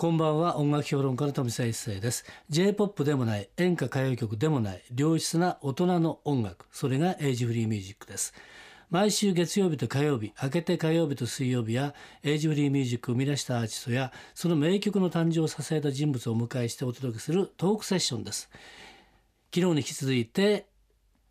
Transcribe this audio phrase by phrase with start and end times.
[0.00, 0.58] こんばんは。
[0.58, 2.24] 音楽評論家の富澤一世です。
[2.50, 6.66] J-POP でもない演歌歌謡曲でもない良質な大人の音楽。
[6.70, 8.32] それがエイジフリーミュージックです。
[8.90, 18.48] 毎週月曜日と火曜日明けて火曜日と水曜日やエイジフリーミュージックを生み出したアーティストやその名曲の誕生を支えた人物をお迎えしてお届けするトークセッションです。
[19.52, 20.66] 昨日に引き続いて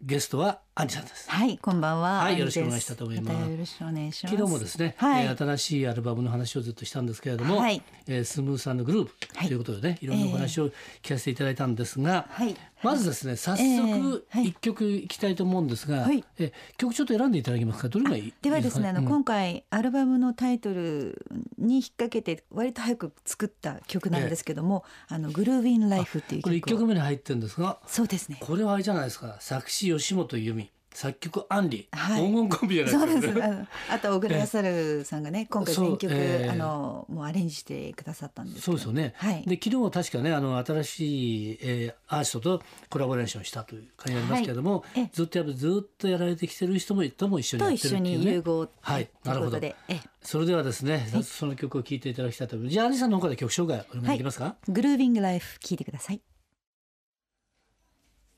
[0.02, 1.28] ゲストはアンジさんです。
[1.32, 2.20] はい、こんばんは。
[2.20, 3.50] はいよろしくお願いしたいと思います。
[3.52, 4.36] よろしくお願いします。
[4.36, 5.25] 昨日もですね、はい。
[5.25, 7.82] えー新しいアルバムの話をずっとしたんですけれども、はい。
[8.05, 9.48] えースムーさんのグループはい。
[9.48, 10.69] ということでね、い、ろんなお話を
[11.02, 12.55] 聞かせていただいたんですが、はい。
[12.83, 14.38] まずですね早え速ー。
[14.38, 14.50] はい。
[14.50, 16.24] 一曲いきたいと思うんですが、はい。
[16.38, 17.89] えー曲ちょっと選んでいただけますか？
[17.89, 19.07] どれがいいではですね、あの、うん。
[19.07, 21.25] 今回アルバムのタイトル
[21.57, 28.38] に引っ掛けて割と早く作った曲なんですけども、あのグルーヴィンライフっていうこれ曲を1曲目に入ってるんですがそうですね。
[28.41, 29.38] これはあれじゃないですか？
[29.39, 30.67] 作詞吉本由美
[30.97, 32.25] 作曲アンリ、はい。
[32.25, 33.33] 黄金コンビじゃないそうです。
[33.36, 38.61] かあのあと小倉康晴さんがね、今回全曲、えーあのもうアレンジしてくださったんです。
[38.61, 39.44] そうですよね、はい。
[39.45, 45.03] で昨日は確かねあの新しい、えーアーティストとコラボレーションしたという感じがありますけれども、はい。
[45.03, 52.73] えずっとやっぱずっとやられてきてる人もとも一緒にやとってるっていう一緒に融ね合はいということで、えそれではですね、その曲を聴いていただきたいと思います。
[52.73, 56.22] じゃあアリさんの方から曲紹介お願いできますか、グルーヴィングライフ聞いてください。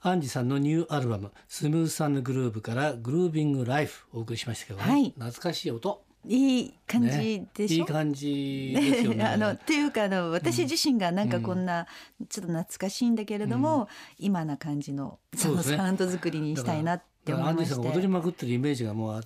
[0.01, 4.85] アンジさんのニューアルバム「スムースグルーヴ」から「グルービング・ライフ」お送りしましたけど、ね。
[4.85, 5.09] はい。
[5.09, 7.77] 懐かしい音いい感じでしょ？
[7.77, 9.23] ねいい感じですよね。
[9.25, 11.87] あのっていうかあの私自身がなんかこんな、
[12.27, 19.21] ちょっと懐かしいんだけれども、今な感じのそのサウンド作りにしたいなってだからアンジ思いまが踊りまくってるイメージがもうあ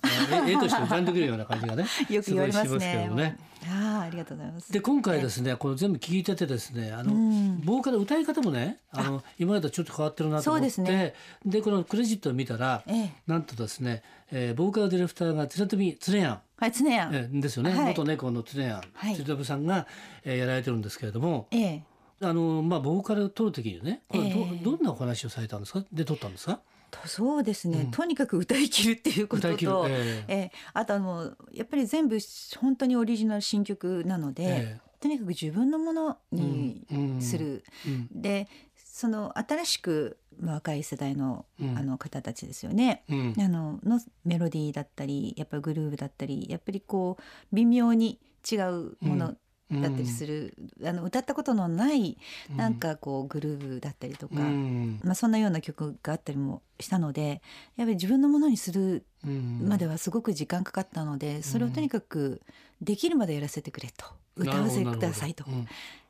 [0.46, 3.38] 絵絵として浮かんでくるような感じがねよく言われますねどね。
[3.66, 4.72] ああありがとうございます。
[4.72, 7.60] で今回ですねこれ全部聞いててですねあの、うん。
[7.64, 9.02] ボーカル歌い方もねあ。
[9.04, 11.14] の今までとちょっと変わってるなと思ってそうですね。
[11.46, 13.12] でこのクレジットを見たら、ええ。
[13.26, 17.14] なんとですね、えーボーカルディレクターがつれとみつれやんはい常やん。
[17.14, 17.86] えーですよね、はい。
[17.88, 19.14] 元猫のつれやん、はい。
[19.16, 19.86] つれとみさんが、
[20.24, 21.48] えーやられてるんですけれども。
[21.50, 21.82] ええ。
[22.20, 24.64] あのまあボーカルを取る時にねこれど,、ええ。
[24.64, 25.84] どんなお話をされたんですか？
[25.92, 26.60] で取ったんですか？
[26.90, 27.90] とそうですね、うん。
[27.90, 30.24] とにかく歌い切るっていうことと、ええ。
[30.28, 30.52] ええ。
[30.72, 32.18] あとあのやっぱり全部
[32.56, 37.64] 本当にオリジナル新曲なので、えとにかく自分のものにうんする。
[37.86, 38.08] うん。
[38.22, 41.78] でその新しくまあ若い世代の,、うん。
[41.78, 43.04] あの方たちですよね。
[43.08, 43.34] うん。
[43.38, 47.22] あののメロディーだったりやっぱりグルーヴだったりやっぱりこう
[47.54, 48.18] 微妙に
[48.50, 49.36] 違うもの
[49.70, 52.18] だったりする、あの歌ったことのない
[52.50, 52.56] うん。
[52.56, 55.00] なんかこうグルーヴだったりとか、うん。
[55.02, 57.42] まあ、そんなような曲があったりもしたので
[57.76, 59.66] やっぱり自分のものにするうん。
[59.68, 62.42] まではすごく時間かかったので、それをとにかく
[62.82, 64.04] できるまでやらせてくれと。
[64.36, 65.44] 歌わせてくださいと、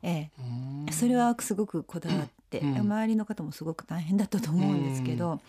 [0.02, 0.86] えうん。
[0.88, 2.78] え、それはすごくこだわって、うん。
[2.78, 5.40] 周りの方もすごく大変だったと思うんですけど、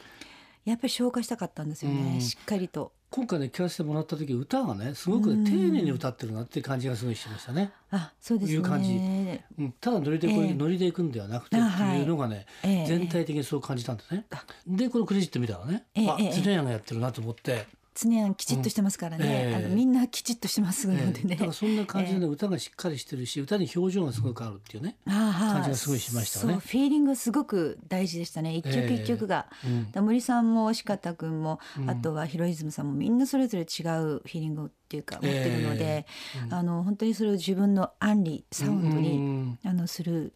[0.66, 2.22] やっぱり消化したかったんですよね、うん。
[2.22, 2.92] しっかりと。
[3.12, 7.72] 今回ね聞かせてもらった時歌がねすごくねうん丁寧に歌ってるなっていう感じがすごいしましたね。
[7.92, 8.56] あそうですね。
[8.56, 8.92] いう感じ。
[9.58, 10.54] うん、ただノリでこう、ええ。
[10.54, 12.86] ノリでいくんではなくてっていいうのがね、ええ。
[12.88, 14.26] 全体的にそう感じたんですね。
[14.32, 14.44] あ。
[14.68, 16.26] でこのクレジット見たらね、あええ。
[16.26, 19.32] ええツネヤンがやってるなと思って、常にきちっとしてますからね、うん。
[19.32, 19.56] ええ。
[19.56, 21.28] あのみんなきちっとしてますのでええ。
[21.28, 21.36] ね。
[21.36, 24.98] だからそんな感じで、ね歌がしっかりしてるし歌に表情がすごくあるっていうね。
[25.08, 26.54] ああ感じがすごいしましたね。
[26.54, 28.56] そうフィーリングすごく大事でしたね。
[28.56, 29.48] 一曲一曲が。
[29.96, 31.90] 森さんも四方君も、うん。
[31.90, 36.06] あとはヒロイズムさんもみんなそれぞれ違うフィーリングっていうか持ってるので、
[36.46, 36.54] うん。
[36.54, 39.60] あの本当にそれを自分のアンリサウンドうに、ん。
[39.66, 40.34] あのする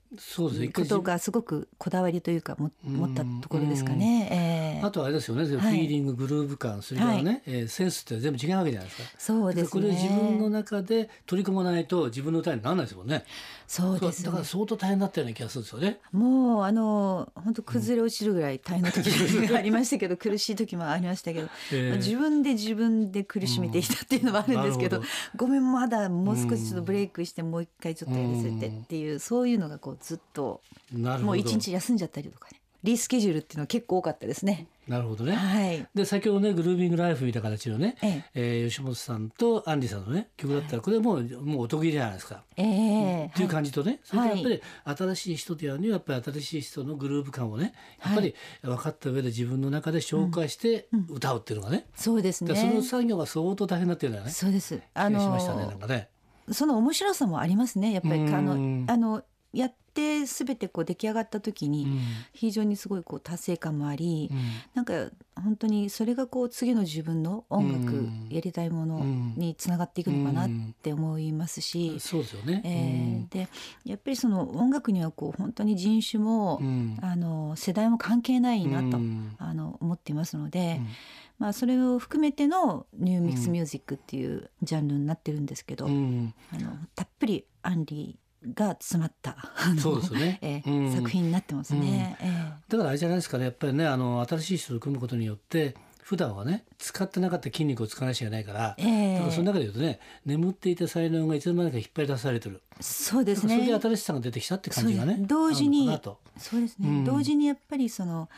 [0.74, 2.94] ことがすごくこだわりというかもうん。
[2.96, 4.28] 持ったところですかね。
[4.32, 4.86] ええ。
[4.86, 9.10] あとはあれですよね、フィーリンググルーヴ感それからね、えーセンスって全部違うわけじゃないですか。
[9.18, 9.70] そうですね。
[9.70, 13.26] これを自分の中で取り込まないと自分の歌にならないですもんね。
[13.68, 14.26] そうですね。
[14.26, 16.00] だから相当大変だったような気がするんですよね。
[16.12, 19.08] もうあの本当崩れ落ちるぐらい大変な時
[19.48, 21.90] がありましたけど、苦しい時もありましたけど、 ええ。
[21.90, 25.02] まあ自分で自分で苦しめていたっていうのはあるんですけど,、
[25.36, 30.62] ごめんまだもう少しちょっとブレイクしてもう一回ちょっとやらせてっていう、そういうのがこうずっと。
[31.22, 34.68] もう一日休んじゃったりとかねリスケジュールっていうのは結構多かったですね。
[34.88, 35.34] なるほどね。
[35.36, 42.44] はい、で先ほどねグルービングライフ見た形のね、えええー吉本さんとアンディさんのね曲だったらこれもうもうお得意じゃないですか。
[42.58, 47.74] ええっていう感じとね、それはいとやっぱり新しい人とやるにはやっぱり新しい人のグルーヴ感をね
[48.04, 48.34] やっぱり
[48.64, 52.88] 分かった上で自分の中で紹介して歌うっていうのがね、そうですだからそのね。
[52.88, 54.82] 作業が相当大変だっていうのはねそうです。
[54.96, 56.10] あ気がしのましたねなんかね。
[56.52, 59.24] その面白さもありますねやっぱりあうんのあの
[59.54, 62.00] やって全てこう出来上がった時に、うん。
[62.34, 64.38] 非常にすごいこう達成感もあり、うん。
[64.76, 68.28] なんか本当にそれがこう次の自分の音楽、うん。
[68.30, 69.04] やりたいもの
[69.36, 70.76] につながっていくのかなっうん。
[70.82, 72.62] て思いますし、そうですよね。
[72.64, 73.48] えーで
[73.86, 76.98] やっぱりその音楽にはこう本当に人種も、うん。
[77.02, 79.36] あの世代も関係ないなと、うん。
[79.40, 80.88] あの思っていますので、うん。
[81.40, 86.34] まあ、それを含めてのニューミックスミュージックっていうジャンルになってるんですけど、うん。
[86.54, 88.18] あのたっぷりアンリ
[88.54, 89.36] が詰まった
[89.80, 90.40] そうですよね。
[90.44, 90.96] ええうん。
[90.96, 92.18] 作品になってますね。
[92.22, 93.46] えだからあれじゃないですかね。
[93.46, 98.88] やっぱりねあの新しい人と組むことによって普段はね使ってなかった筋肉を使わないけないから、ええ。
[98.88, 103.68] えだからその中で言うとね眠っていた才能がいつの間にか引っ張り出されてる、そうですそれね。
[103.68, 105.88] で新しさが出てきたって感じがね同時に
[106.38, 107.06] そうですね、うん。
[107.06, 108.30] 同時にやっぱりその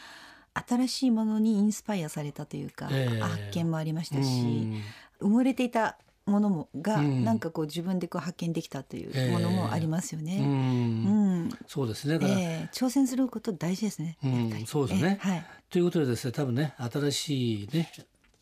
[0.53, 3.19] 新しいものにインスパイアされたというか、ええ。
[3.19, 4.81] 発見もありましたうし、ん。
[5.21, 5.97] 埋もれていた
[6.31, 10.37] ものもが、うんなんかこう自分でこう発見できたというものもありますようね。
[10.39, 11.43] うん。
[11.45, 11.49] ん。
[11.67, 12.15] そうですね。
[12.15, 12.69] だから、ええ。
[12.73, 14.17] 挑戦すること大事ですね。
[14.23, 15.19] うんそうですね。
[15.23, 15.29] ええ。
[15.31, 15.45] はい。
[15.69, 17.91] ということでですね多分ね新しいね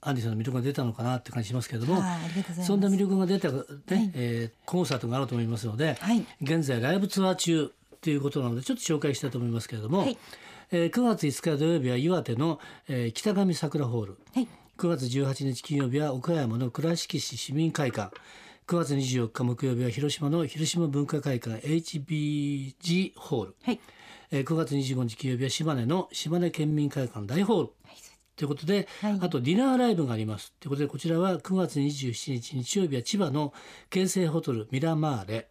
[0.01, 2.01] アンディさんの魅力が出たのかなって感じしますけれども。
[2.63, 4.11] そんな魅力が出た、ねはい。
[4.13, 6.25] えーコンサートがあると思いますので、はい。
[6.41, 7.71] 現在ライブツアー中
[8.01, 10.17] ということなのでちょっと紹介したいと思いますけれども、はい。
[10.71, 14.17] えー9月5日土曜日は岩手の、えー北上桜ホール。
[14.33, 14.47] はい。
[14.79, 18.15] 9月18日金曜日は岡山の倉敷市市民会館。
[18.65, 23.79] 9月24日木曜日は広島の広島文化会館 HBG ホール、はい。
[24.31, 27.69] えー9月25日金曜日は島根の島根県民会館大ホール。
[28.37, 29.19] ということで、はい。
[29.19, 30.53] あとディナーライブがあります。
[30.61, 33.51] ということでこちらは9月27日日曜日は千葉の
[33.89, 35.49] 京成ホテルミラマーレ。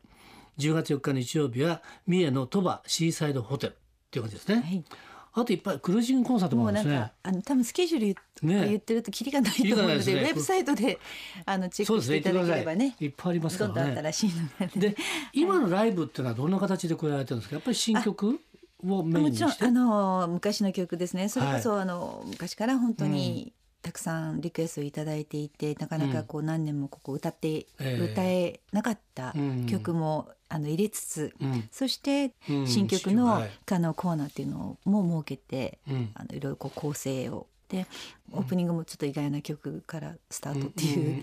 [0.56, 3.72] 10月4日日曜日は三重の鳥羽シーサイドホテル。
[3.72, 4.84] っていう感じですね、はい。
[5.32, 7.12] あといっぱいクルージングコンサートもあるんですね。
[7.22, 10.22] あの多分スケジュール言,、ね言ってるとキリがないと思うのでね。
[10.22, 10.98] ウェブサイトで
[11.44, 13.06] あのチェックしていただければねい。
[13.06, 14.72] っぱいありますかどんどんらね新しいのがね。
[14.76, 14.96] で
[15.32, 17.56] 今のライブっていうのはどんな形でこられてるんですか？
[17.56, 18.40] やっぱり新曲
[18.84, 19.52] をメインもにして？
[19.58, 21.28] ちろんあの昔の曲ですね。
[21.28, 23.52] それこそ、あの昔から本当に
[23.82, 27.98] たくさんリクエストをいただいていてなかなかこう何年もここ歌って、ええ。
[27.98, 29.66] 歌えなかったうん。
[29.66, 31.68] 曲も、あの入れつつ、うん。
[31.70, 32.66] そしてうん。
[32.66, 36.10] 新曲の,、はいあのコーナーっていうのも設けて、うん。
[36.14, 37.46] あのいろいろこう構成を。
[37.68, 37.86] で
[38.32, 41.22] オープニングもちょっと意外な曲からスタートっていう、う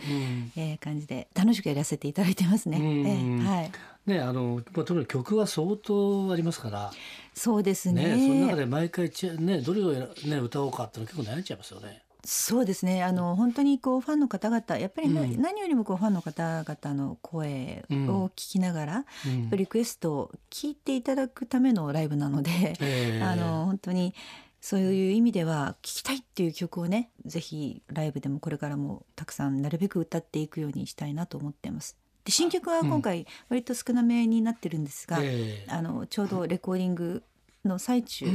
[0.56, 2.78] えー感じで楽しくやらせていただいてますね。
[2.78, 3.08] うん。
[3.08, 3.72] えーはい、
[4.06, 6.94] ねあのまあとに曲は相当ありますから。
[7.34, 8.16] そうですね。
[8.16, 12.05] ねその中で毎回ちねどれをね歌おうかっていうの結構悩んじゃいますよね。
[12.26, 13.04] そうですね。
[13.04, 15.42] あの本当にこうファンの方々やっぱりな、うん。
[15.42, 19.42] 何よりもこうファンの方々の声を聞きながら、うん。
[19.42, 22.52] やっぱりリクエストを聞いていただくためのライブなので、
[22.82, 23.24] ええ。
[23.24, 24.14] あの本当に
[24.60, 31.96] そういう意味では聞きたいっていう曲をね、ぜひライブでもこれからもたくさんなるべく歌っていくようにしたいなと思ってます。
[32.24, 35.72] で新曲は今回割と少なめになってるんですが、ええ。
[35.72, 37.24] あのちょうどレコーディング
[37.64, 38.26] の最中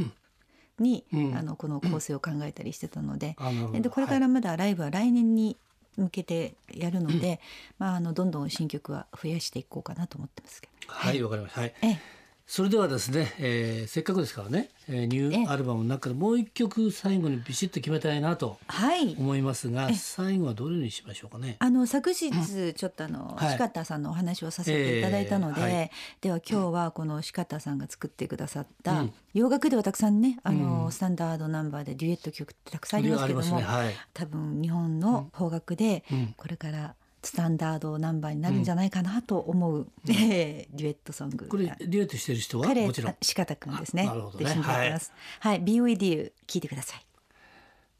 [0.81, 5.57] に、うんあのこの構成を考えたりしてたので、あなるほどでこれからまだライブは来年に
[5.97, 7.39] 向けてやるので、
[7.79, 10.93] まああのどんどん新曲は増やしていこうかなと思ってますけど。
[10.93, 11.61] はいわ、かりました。
[11.61, 11.73] はい。
[11.81, 12.20] ええ
[12.51, 15.45] それではですね、えーせっかくですからね、えーニュええ。
[15.45, 19.15] ーアルバムの中でもう一曲最後にビシッと決めたいなとはい。
[19.17, 19.95] 思いますが、ええ。
[19.95, 21.55] 最後はどれにしましょうかね？
[21.59, 23.51] あの昨日ちょっとあの、はい。
[23.53, 25.67] 四方さんのお話をさせていただいたので、ええ。
[25.77, 29.13] はいでは今日はこの四方さんが作ってくださった、うん。
[29.33, 30.91] 洋楽ではたくさんねあの、うん。
[30.91, 33.61] スタンダードナンバーでデュエット曲ってたくさんありますけども、ね。
[33.61, 33.93] はい。
[34.13, 36.33] 多分日本の邦楽でうん。
[36.35, 42.67] これからスタンダードナンバーになるんじゃないかなと思う、えーデュエットソングこれデュエットしてる人は？
[42.67, 43.15] 彼もちろんあ。
[43.21, 44.03] 四方くんですね。
[44.03, 45.13] あなるほどねで一緒に歌ってます。
[45.39, 47.05] はい、Be With You 聞いてください。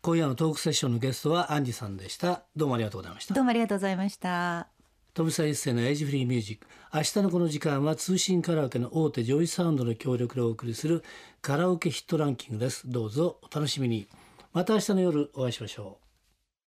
[0.02, 2.44] 今夜のトークセッションのゲストはアンジさんでした。
[2.56, 3.42] どうもありがとうございましたど。
[3.42, 4.68] うもありがとうございました。
[5.14, 11.04] 富澤一誠のエイジフリーミュージック明日のこの時間は通信カラオケの大手ジョイサウンドの協力でお送りする
[11.42, 14.08] カラオケヒットランキングですどうぞお楽しみに
[14.54, 16.11] また明日の夜お会いしましょう